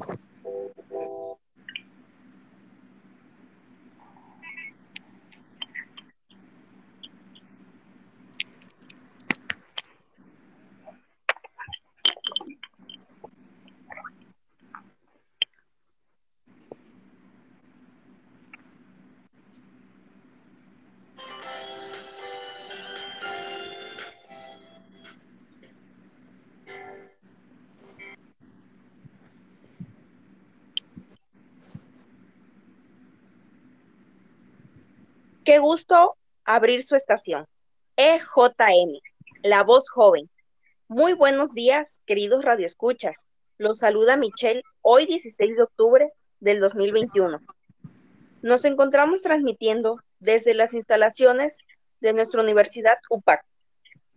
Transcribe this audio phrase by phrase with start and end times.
[0.00, 0.20] Thank
[0.90, 1.33] you.
[35.44, 37.46] Qué gusto abrir su estación.
[37.96, 38.98] EJM,
[39.42, 40.30] la voz joven.
[40.88, 43.14] Muy buenos días, queridos radioescuchas.
[43.58, 47.40] Los saluda Michelle hoy 16 de octubre del 2021.
[48.40, 51.58] Nos encontramos transmitiendo desde las instalaciones
[52.00, 53.44] de nuestra universidad UPAC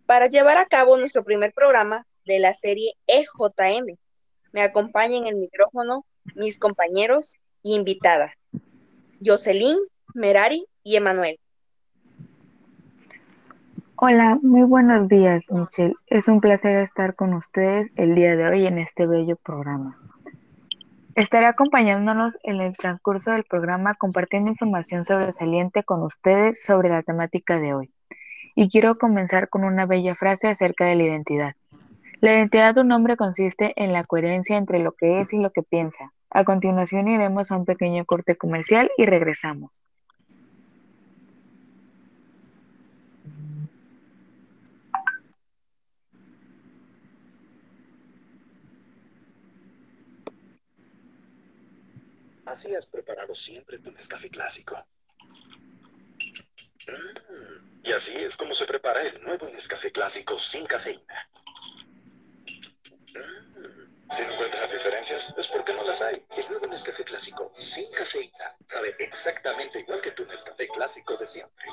[0.06, 3.98] para llevar a cabo nuestro primer programa de la serie EJM.
[4.52, 8.32] Me acompañan en el micrófono mis compañeros y invitada,
[9.22, 9.76] Jocelyn,
[10.14, 11.38] Merari y Emanuel.
[13.96, 15.94] Hola, muy buenos días, Michelle.
[16.06, 19.98] Es un placer estar con ustedes el día de hoy en este bello programa.
[21.14, 27.58] Estaré acompañándonos en el transcurso del programa compartiendo información sobresaliente con ustedes sobre la temática
[27.58, 27.90] de hoy.
[28.54, 31.54] Y quiero comenzar con una bella frase acerca de la identidad.
[32.20, 35.50] La identidad de un hombre consiste en la coherencia entre lo que es y lo
[35.50, 36.12] que piensa.
[36.30, 39.72] A continuación iremos a un pequeño corte comercial y regresamos.
[52.48, 54.74] Así has preparado siempre tu Nescafé clásico.
[56.88, 61.30] Mm, y así es como se prepara el nuevo Nescafé clásico sin cafeína.
[63.14, 66.24] Mm, si encuentras diferencias, es porque no las hay.
[66.38, 71.68] El nuevo Nescafé clásico sin cafeína sabe exactamente igual que tu Nescafé clásico de siempre.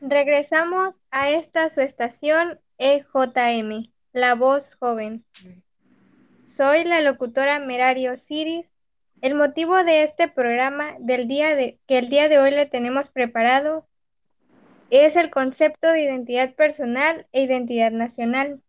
[0.00, 3.92] Regresamos a esta su estación EJM.
[4.12, 5.24] La voz joven.
[6.42, 8.72] Soy la locutora Merario Osiris.
[9.20, 13.10] El motivo de este programa del día de, que el día de hoy le tenemos
[13.10, 13.86] preparado
[14.88, 18.62] es el concepto de identidad personal e identidad nacional.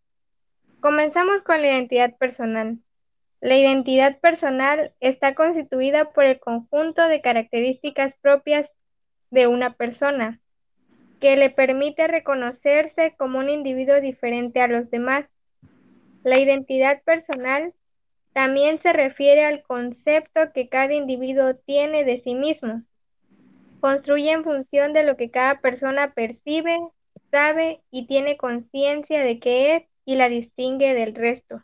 [0.81, 2.79] Comenzamos con la identidad personal.
[3.39, 8.73] La identidad personal está constituida por el conjunto de características propias
[9.29, 10.41] de una persona,
[11.19, 15.29] que le permite reconocerse como un individuo diferente a los demás.
[16.23, 17.73] La identidad personal
[18.33, 22.83] también se refiere al concepto que cada individuo tiene de sí mismo.
[23.81, 26.77] Construye en función de lo que cada persona percibe,
[27.31, 31.63] sabe y tiene conciencia de que es y la distingue del resto.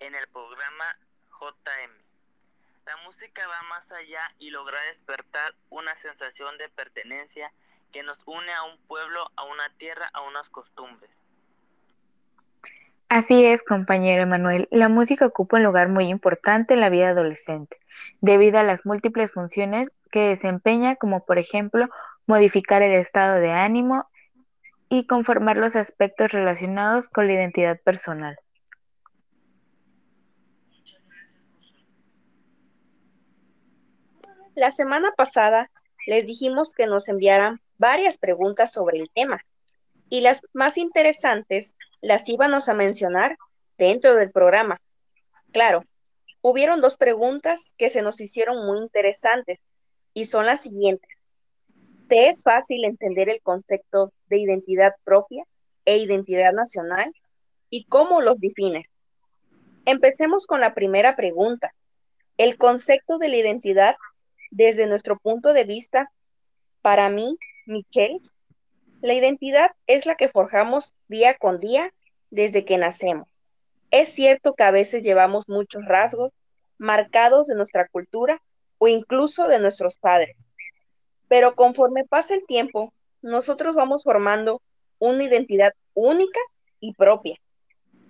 [0.00, 0.96] en el programa
[1.40, 1.90] JM.
[2.86, 7.52] La música va más allá y logra despertar una sensación de pertenencia
[7.92, 11.10] que nos une a un pueblo, a una tierra, a unas costumbres.
[13.08, 14.68] Así es, compañero Emanuel.
[14.70, 17.78] La música ocupa un lugar muy importante en la vida adolescente,
[18.20, 21.88] debido a las múltiples funciones que desempeña, como por ejemplo
[22.26, 24.08] modificar el estado de ánimo
[24.90, 28.38] y conformar los aspectos relacionados con la identidad personal.
[34.58, 35.70] La semana pasada
[36.04, 39.40] les dijimos que nos enviaran varias preguntas sobre el tema
[40.10, 43.38] y las más interesantes las íbamos a mencionar
[43.76, 44.80] dentro del programa.
[45.52, 45.84] Claro,
[46.42, 49.60] hubieron dos preguntas que se nos hicieron muy interesantes
[50.12, 51.08] y son las siguientes.
[52.08, 55.44] ¿Te es fácil entender el concepto de identidad propia
[55.84, 57.12] e identidad nacional
[57.70, 58.88] y cómo los defines?
[59.84, 61.72] Empecemos con la primera pregunta.
[62.38, 63.94] El concepto de la identidad,
[64.50, 66.10] desde nuestro punto de vista,
[66.82, 67.36] para mí,
[67.66, 68.20] Michelle,
[69.00, 71.92] la identidad es la que forjamos día con día
[72.30, 73.28] desde que nacemos.
[73.90, 76.32] Es cierto que a veces llevamos muchos rasgos
[76.78, 78.42] marcados de nuestra cultura
[78.78, 80.36] o incluso de nuestros padres,
[81.28, 82.92] pero conforme pasa el tiempo,
[83.22, 84.62] nosotros vamos formando
[84.98, 86.40] una identidad única
[86.80, 87.36] y propia.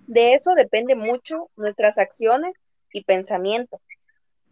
[0.07, 2.53] De eso depende mucho nuestras acciones
[2.91, 3.79] y pensamientos.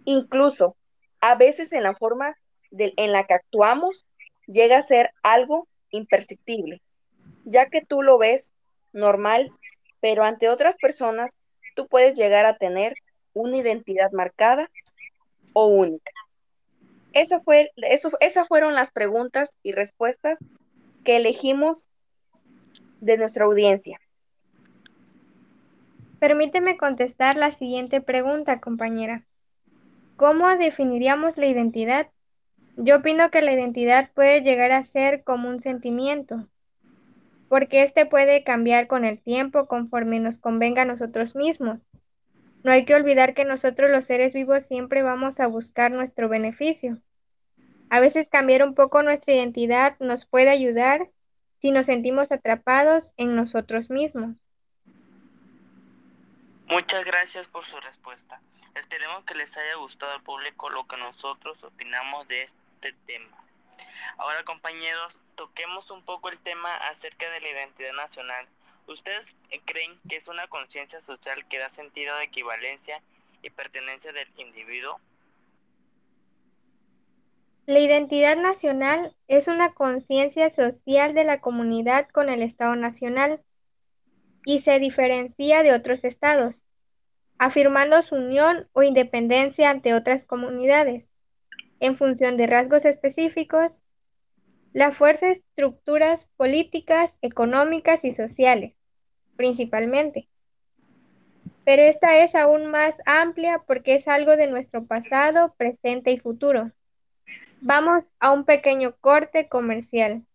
[0.06, 0.76] Incluso,
[1.22, 2.36] a veces en la forma
[2.72, 4.06] en la que actuamos,
[4.46, 6.82] llega a ser algo imperceptible,
[7.46, 8.54] ya que tú lo ves
[8.94, 9.52] normal,
[10.00, 11.36] pero ante otras personas
[11.76, 12.96] tú puedes llegar a tener
[13.34, 14.70] una identidad marcada
[15.54, 16.12] o única.
[17.14, 20.40] Esa fue, eso, esas fueron las preguntas y respuestas
[21.04, 21.90] que elegimos
[23.00, 24.00] de nuestra audiencia.
[26.20, 29.24] Permíteme contestar la siguiente pregunta, compañera.
[30.18, 32.10] ¿Cómo definiríamos la identidad?
[32.76, 36.48] Yo opino que la identidad puede llegar a ser como un sentimiento,
[37.50, 41.86] porque éste puede cambiar con el tiempo conforme nos convenga a nosotros mismos.
[42.64, 46.98] No hay que olvidar que nosotros los seres vivos siempre vamos a buscar nuestro beneficio.
[47.92, 51.12] A veces cambiar un poco nuestra identidad nos puede ayudar
[51.60, 54.36] si nos sentimos atrapados en nosotros mismos.
[56.68, 58.42] Muchas gracias por su respuesta.
[58.80, 63.36] Esperemos que les haya gustado al público lo que nosotros opinamos de este tema.
[64.18, 68.48] Ahora compañeros, toquemos un poco el tema acerca de la identidad nacional.
[68.88, 69.26] ¿Ustedes
[69.66, 73.02] creen que es una conciencia social que da sentido de equivalencia
[73.42, 75.00] y pertenencia del individuo?
[77.66, 83.42] La identidad nacional es una conciencia social de la comunidad con el Estado nacional
[84.46, 86.64] y se diferencia de otros estados,
[87.40, 91.10] afirmando su unión o independencia ante otras comunidades,
[91.80, 93.84] en función de rasgos específicos,
[94.74, 98.74] la fuerza estructuras políticas, económicas y sociales,
[99.36, 100.28] principalmente.
[101.66, 106.72] Pero esta es aún más amplia porque es algo de nuestro pasado, presente y futuro.
[107.60, 110.27] Vamos a un pequeño corte comercial.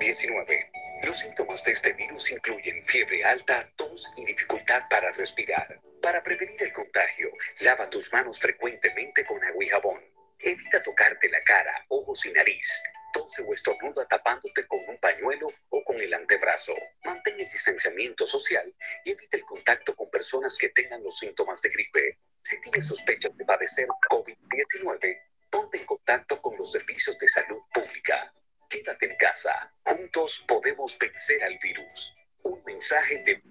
[0.00, 0.70] ...19.
[1.02, 5.78] Los síntomas de este virus incluyen fiebre alta, tos y dificultad para respirar.
[6.00, 7.30] Para prevenir el contagio,
[7.60, 10.00] lava tus manos frecuentemente con agua y jabón.
[10.38, 12.82] Evita tocarte la cara, ojos y nariz.
[13.12, 16.74] Tose o estornuda tapándote con un pañuelo o con el antebrazo.
[17.04, 18.74] Mantén el distanciamiento social
[19.04, 22.18] y evita el contacto con personas que tengan los síntomas de gripe.
[22.42, 28.32] Si tienes sospechas de padecer COVID-19, ponte en contacto con los servicios de salud pública.
[28.70, 29.74] Quédate en casa.
[29.82, 32.16] Juntos podemos vencer al virus.
[32.44, 33.42] Un mensaje de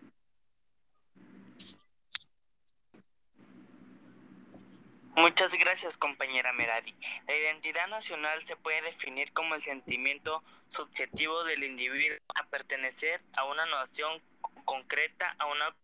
[5.15, 6.95] Muchas gracias, compañera Merari.
[7.27, 13.43] La identidad nacional se puede definir como el sentimiento subjetivo del individuo a pertenecer a
[13.43, 14.21] una nación
[14.63, 15.75] concreta, a una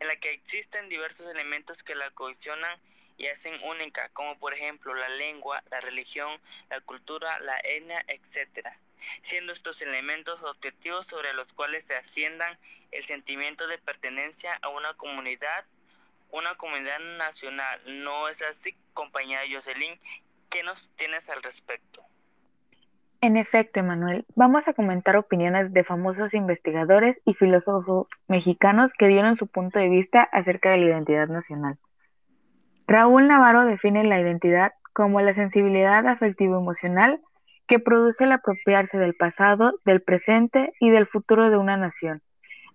[0.00, 2.80] en la que existen diversos elementos que la cohesionan
[3.16, 6.40] y hacen única, como por ejemplo la lengua, la religión,
[6.70, 8.68] la cultura, la etnia, etc.
[9.24, 12.58] Siendo estos elementos objetivos sobre los cuales se asciendan
[12.90, 15.64] el sentimiento de pertenencia a una comunidad
[16.32, 17.80] una comunidad nacional.
[17.86, 19.98] ¿No es así, compañera Jocelyn?
[20.50, 22.02] ¿Qué nos tienes al respecto?
[23.20, 29.36] En efecto, Emanuel, vamos a comentar opiniones de famosos investigadores y filósofos mexicanos que dieron
[29.36, 31.78] su punto de vista acerca de la identidad nacional.
[32.86, 37.20] Raúl Navarro define la identidad como la sensibilidad afectivo-emocional
[37.66, 42.22] que produce el apropiarse del pasado, del presente y del futuro de una nación,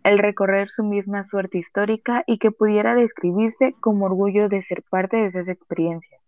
[0.04, 5.18] el recorrer su misma suerte histórica y que pudiera describirse como orgullo de ser parte
[5.18, 6.22] de esas experiencias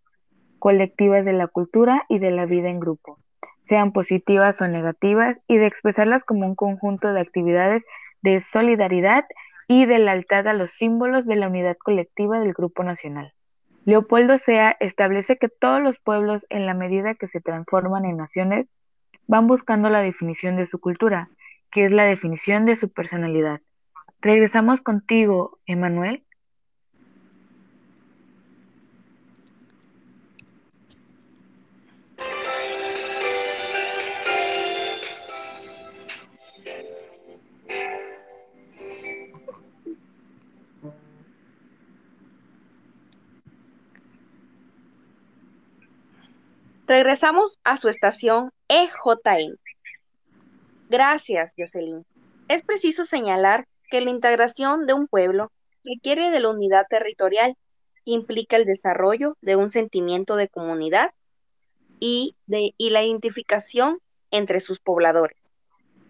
[0.59, 3.17] colectivas de la cultura y de la vida en grupo,
[3.67, 7.83] sean positivas o negativas, y de expresarlas como un conjunto de actividades
[8.21, 9.25] de solidaridad
[9.67, 13.33] y de lealtad a los símbolos de la unidad colectiva del grupo nacional.
[13.85, 18.71] Leopoldo Sea establece que todos los pueblos, en la medida que se transforman en naciones,
[19.27, 21.29] van buscando la definición de su cultura,
[21.71, 23.61] que es la definición de su personalidad.
[24.21, 26.23] Regresamos contigo, Emanuel.
[46.99, 49.55] Regresamos a su estación EJM.
[50.89, 52.05] Gracias, Jocelyn.
[52.49, 55.49] Es preciso señalar que la integración de un pueblo
[55.85, 57.55] requiere de la unidad territorial,
[58.03, 61.11] que implica el desarrollo de un sentimiento de comunidad
[62.01, 65.53] y, de, y la identificación entre sus pobladores.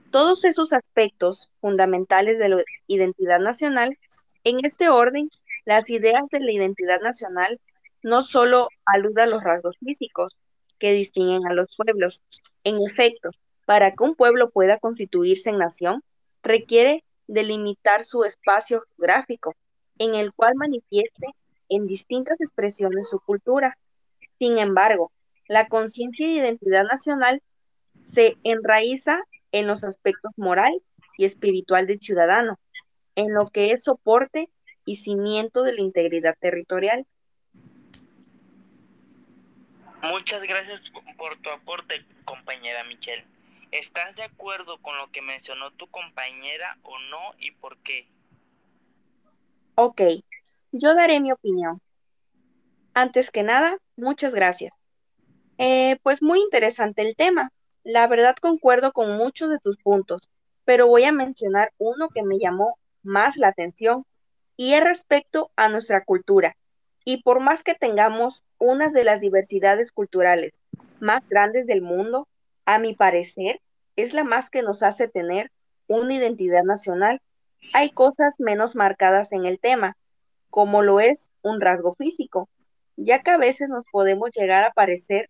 [0.10, 3.96] Todos esos aspectos fundamentales de la identidad nacional,
[4.44, 5.30] en este orden,
[5.66, 7.60] las ideas de la identidad nacional
[8.02, 10.36] no solo aluden a los rasgos físicos
[10.80, 12.24] que distinguen a los pueblos.
[12.64, 13.30] En efecto,
[13.66, 16.04] para que un pueblo pueda constituirse en nación,
[16.42, 19.56] requiere delimitar su espacio geográfico,
[20.00, 21.28] en el cual manifieste
[21.70, 23.78] en distintas expresiones su cultura.
[24.40, 25.12] Sin embargo,
[25.48, 27.42] la conciencia de identidad nacional
[28.04, 29.20] se enraiza
[29.52, 30.82] en los aspectos moral
[31.18, 32.60] y espiritual del ciudadano,
[33.16, 34.50] en lo que es soporte
[34.86, 37.06] y cimiento de la integridad territorial.
[40.02, 40.82] Muchas gracias
[41.18, 43.26] por tu aporte, compañera Michelle.
[43.72, 48.08] ¿Estás de acuerdo con lo que mencionó tu compañera o no y por qué?
[49.76, 50.02] Ok,
[50.72, 51.82] yo daré mi opinión.
[52.94, 54.74] Antes que nada, muchas gracias.
[55.58, 57.52] Eh, pues muy interesante el tema.
[57.84, 60.30] La verdad concuerdo con muchos de tus puntos,
[60.64, 64.06] pero voy a mencionar uno que me llamó más la atención
[64.56, 66.56] y es respecto a nuestra cultura.
[67.04, 70.60] Y por más que tengamos unas de las diversidades culturales
[71.00, 72.28] más grandes del mundo,
[72.66, 73.62] a mi parecer,
[73.96, 75.52] es la más que nos hace tener
[75.88, 77.22] una identidad nacional.
[77.74, 79.98] Hay cosas menos marcadas en el tema,
[80.50, 82.50] como lo es un rasgo físico,
[82.96, 85.30] ya que a veces nos podemos llegar a parecer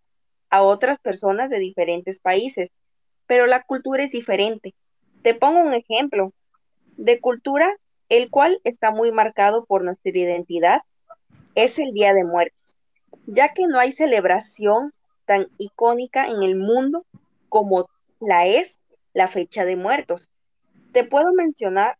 [0.50, 2.70] a otras personas de diferentes países,
[3.28, 4.74] pero la cultura es diferente.
[5.22, 6.34] Te pongo un ejemplo
[6.98, 7.76] de cultura,
[8.10, 10.82] el cual está muy marcado por nuestra identidad,
[11.56, 12.79] es el Día de Muertos,
[13.32, 14.92] ya que no hay celebración
[15.26, 17.06] tan icónica en el mundo
[17.48, 17.88] como
[18.20, 18.80] la es
[19.14, 20.30] la fecha de muertos.
[20.94, 21.98] Te puedo mencionar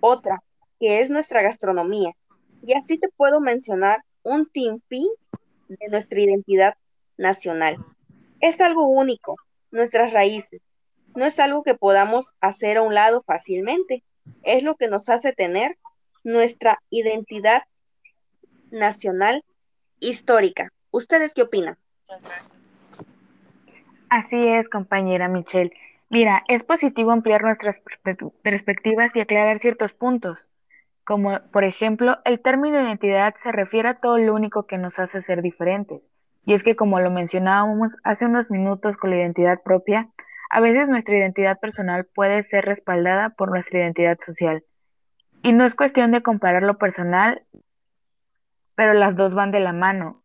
[0.00, 0.42] otra,
[0.80, 2.12] que es nuestra gastronomía,
[2.62, 5.06] y así te puedo mencionar un sinfín
[5.68, 6.74] de nuestra identidad
[7.16, 7.76] nacional.
[8.40, 9.36] Es algo único,
[9.70, 10.60] nuestras raíces.
[11.14, 14.02] No es algo que podamos hacer a un lado fácilmente.
[14.42, 15.78] Es lo que nos hace tener
[16.24, 17.62] nuestra identidad
[18.70, 19.44] nacional
[20.00, 20.70] histórica.
[20.90, 21.76] ¿Ustedes qué opinan?
[24.08, 25.72] Así es, compañera Michelle.
[26.08, 27.80] Mira, es positivo ampliar nuestras
[28.42, 30.38] perspectivas y aclarar ciertos puntos,
[31.04, 35.22] como por ejemplo, el término identidad se refiere a todo lo único que nos hace
[35.22, 36.02] ser diferentes.
[36.44, 40.08] Y es que como lo mencionábamos hace unos minutos con la identidad propia,
[40.50, 44.64] a veces nuestra identidad personal puede ser respaldada por nuestra identidad social.
[45.42, 47.42] Y no es cuestión de comparar lo personal,
[48.80, 50.22] pero las dos van de la mano,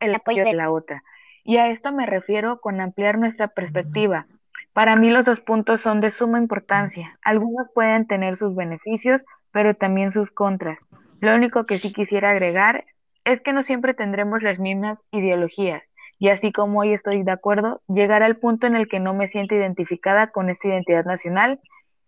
[0.00, 1.04] el apoyo de la otra.
[1.44, 4.24] Y a esto me refiero con ampliar nuestra perspectiva.
[4.72, 7.18] Para mí los dos puntos son de suma importancia.
[7.20, 10.88] Algunos pueden tener sus beneficios, pero también sus contras.
[11.20, 12.86] Lo único que sí quisiera agregar
[13.26, 15.82] es que no siempre tendremos las mismas ideologías.
[16.18, 19.28] Y así como hoy estoy de acuerdo, llegará el punto en el que no me
[19.28, 21.60] siento identificada con esta identidad nacional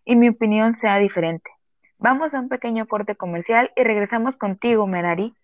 [0.07, 1.51] y mi opinión sea diferente.
[2.01, 5.35] Vamos a un pequeño corte comercial y regresamos contigo, Merari.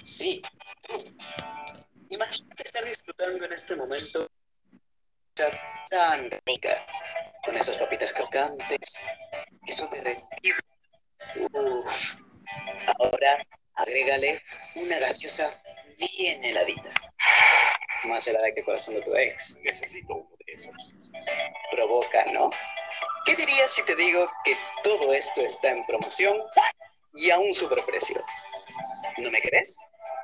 [0.00, 0.42] Sí,
[0.82, 0.96] tú.
[2.08, 4.28] Imagínate estar disfrutando en este momento
[5.90, 6.70] tan rica,
[7.44, 9.02] con esas papitas crocantes,
[9.64, 10.56] queso derretido.
[11.52, 12.16] Uf.
[12.98, 14.42] Ahora agrégale
[14.74, 15.62] una gaseosa
[15.96, 16.92] bien heladita.
[18.04, 19.60] Más helada que el corazón de tu ex.
[19.62, 20.99] Necesito uno de esos.
[21.80, 22.50] Provoca, ¿no?
[23.24, 26.36] ¿Qué dirías si te digo que todo esto está en promoción
[27.14, 28.22] y a un superprecio?
[29.16, 29.78] ¿No me crees?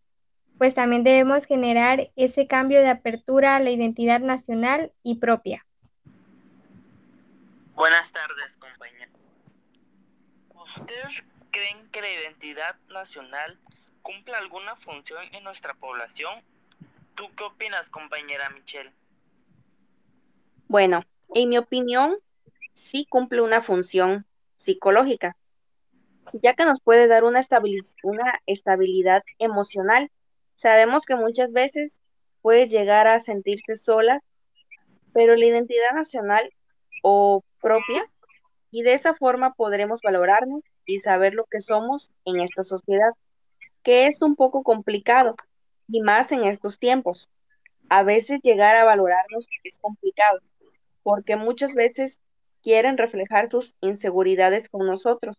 [0.58, 5.66] pues también debemos generar ese cambio de apertura a la identidad nacional y propia.
[7.74, 9.16] Buenas tardes, compañeros.
[10.56, 13.58] ¿Ustedes creen que la identidad nacional
[14.02, 16.44] cumple alguna función en nuestra población?
[17.16, 18.92] ¿Tú qué opinas, compañera Michelle?
[20.68, 22.18] Bueno, en mi opinión,
[22.74, 25.36] sí cumple una función psicológica
[26.34, 27.42] ya que nos puede dar una,
[28.04, 30.12] una estabilidad emocional.
[30.56, 32.02] Sabemos que muchas veces
[32.42, 34.22] puede llegar a sentirse solas,
[35.14, 36.52] pero la identidad nacional
[37.04, 38.06] o propia,
[38.72, 43.12] y de esa forma podremos valorarnos y saber lo que somos en esta sociedad,
[43.84, 45.36] que es un poco complicado,
[45.88, 47.30] y más en estos tiempos.
[47.90, 50.40] A veces llegar a valorarnos es complicado,
[51.08, 52.20] porque muchas veces
[52.62, 55.38] quieren reflejar sus inseguridades con nosotros,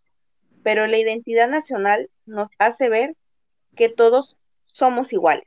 [0.63, 3.15] pero la identidad nacional nos hace ver
[3.77, 4.39] que todos
[4.73, 5.45] somos iguales.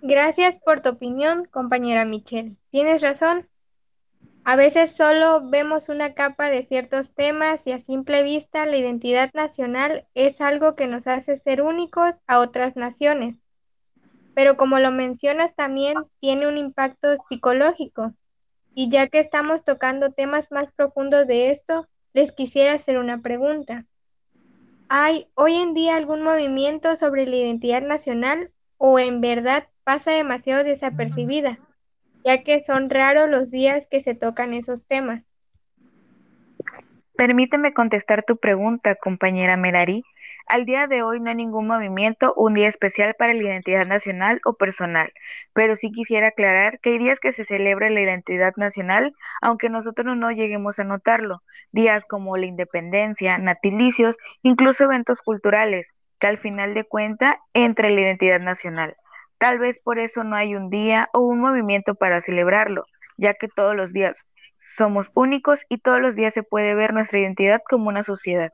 [0.00, 2.54] Gracias por tu opinión, compañera Michelle.
[2.70, 3.48] Tienes razón.
[4.44, 9.32] A veces solo vemos una capa de ciertos temas y a simple vista la identidad
[9.34, 13.39] nacional es algo que nos hace ser únicos a otras naciones.
[14.34, 18.14] Pero como lo mencionas también, tiene un impacto psicológico.
[18.74, 23.86] Y ya que estamos tocando temas más profundos de esto, les quisiera hacer una pregunta.
[24.88, 30.64] ¿Hay hoy en día algún movimiento sobre la identidad nacional o en verdad pasa demasiado
[30.64, 31.58] desapercibida,
[32.24, 35.22] ya que son raros los días que se tocan esos temas?
[37.14, 40.02] Permíteme contestar tu pregunta, compañera Merari.
[40.46, 44.40] Al día de hoy no hay ningún movimiento, un día especial para la identidad nacional
[44.44, 45.12] o personal,
[45.52, 50.16] pero sí quisiera aclarar que hay días que se celebra la identidad nacional, aunque nosotros
[50.16, 51.42] no lleguemos a notarlo,
[51.72, 58.00] días como la independencia, natilicios, incluso eventos culturales, que al final de cuenta entre la
[58.00, 58.96] identidad nacional.
[59.38, 62.86] Tal vez por eso no hay un día o un movimiento para celebrarlo,
[63.16, 64.24] ya que todos los días
[64.58, 68.52] somos únicos y todos los días se puede ver nuestra identidad como una sociedad.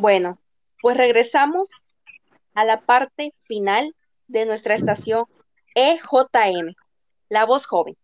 [0.00, 0.38] Bueno,
[0.80, 1.66] pues regresamos
[2.54, 3.96] a la parte final
[4.28, 5.24] de nuestra estación
[5.74, 6.76] EJM,
[7.28, 7.96] La Voz Joven.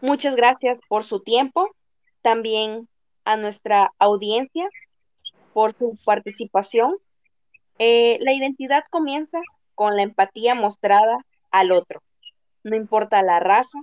[0.00, 1.68] Muchas gracias por su tiempo,
[2.22, 2.88] también
[3.26, 4.66] a nuestra audiencia
[5.52, 6.96] por su participación.
[7.78, 9.40] Eh, la identidad comienza
[9.74, 11.18] con la empatía mostrada
[11.50, 12.02] al otro,
[12.64, 13.78] no importa la raza,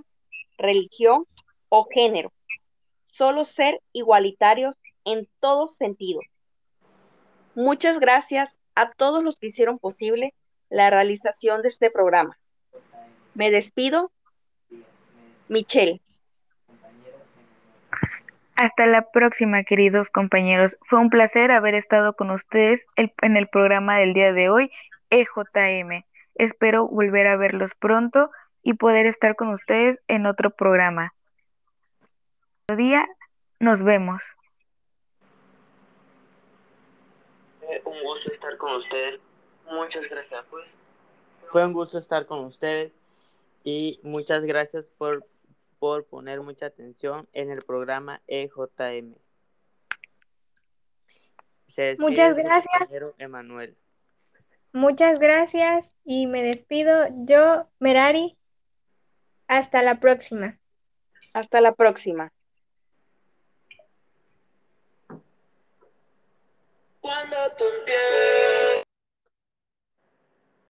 [0.56, 1.24] religión
[1.68, 2.32] o género,
[3.12, 6.24] solo ser igualitarios en todos sentidos.
[7.58, 10.32] Muchas gracias a todos los que hicieron posible
[10.70, 12.38] la realización de este programa.
[13.34, 14.12] Me despido.
[15.48, 16.00] Michelle.
[18.54, 20.78] Hasta la próxima, queridos compañeros.
[20.82, 24.70] Fue un placer haber estado con ustedes en el programa del día de hoy,
[25.10, 26.04] EJM.
[26.36, 28.30] Espero volver a verlos pronto
[28.62, 31.12] y poder estar con ustedes en otro programa.
[32.68, 33.04] Otro día,
[33.58, 34.22] nos vemos.
[37.84, 39.20] Un gusto estar con ustedes.
[39.70, 40.68] Muchas gracias, pues.
[41.48, 42.92] Fue un gusto estar con ustedes
[43.64, 45.26] y muchas gracias por,
[45.78, 49.14] por poner mucha atención en el programa EJM.
[51.98, 52.90] muchas gracias.
[53.18, 53.76] Emanuel.
[54.72, 58.36] Muchas gracias y me despido yo, Merari.
[59.46, 60.58] Hasta la próxima.
[61.32, 62.32] Hasta la próxima.
[67.58, 68.27] también.